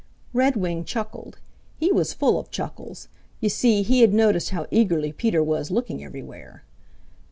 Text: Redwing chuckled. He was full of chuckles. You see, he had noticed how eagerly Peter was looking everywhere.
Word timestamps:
Redwing 0.33 0.83
chuckled. 0.83 1.37
He 1.77 1.91
was 1.91 2.11
full 2.11 2.39
of 2.39 2.49
chuckles. 2.49 3.07
You 3.39 3.49
see, 3.49 3.83
he 3.83 3.99
had 4.01 4.15
noticed 4.15 4.49
how 4.49 4.65
eagerly 4.71 5.11
Peter 5.13 5.43
was 5.43 5.69
looking 5.69 6.03
everywhere. 6.03 6.63